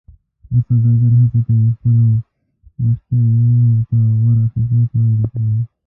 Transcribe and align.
هر 0.51 0.59
سوداګر 0.67 1.11
هڅه 1.19 1.37
کوي 1.47 1.65
خپلو 1.75 2.05
مشتریانو 2.83 3.77
ته 3.89 3.97
غوره 4.19 4.45
خدمت 4.53 4.89
وړاندې 4.93 5.25
کړي. 5.31 5.55